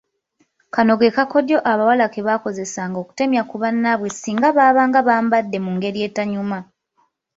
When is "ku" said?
3.49-3.55